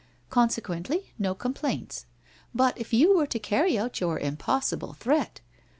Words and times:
Consequently 0.31 1.13
no 1.19 1.35
complaints. 1.35 2.07
But 2.55 2.75
if 2.75 2.91
you 2.91 3.15
were 3.15 3.27
to 3.27 3.37
carry 3.37 3.77
out 3.77 4.01
your 4.01 4.19
impos 4.19 4.75
sible 4.75 4.97
threat 4.97 5.41